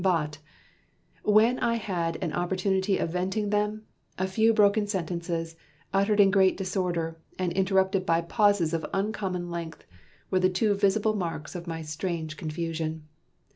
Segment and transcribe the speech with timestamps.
[0.03, 0.39] But...
[1.23, 3.85] when I had an opportunity of venting them,
[4.17, 5.55] a few broken sentences,
[5.93, 9.85] uttered in great disorder, and interrupted by pauses of uncommon length
[10.31, 13.07] were the too visible marks of my strange confusion!